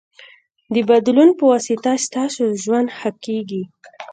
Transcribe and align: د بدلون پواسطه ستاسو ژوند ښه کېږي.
د 0.73 0.75
بدلون 0.89 1.29
پواسطه 1.39 1.91
ستاسو 2.05 2.43
ژوند 2.63 2.87
ښه 2.97 3.11
کېږي. 3.25 3.63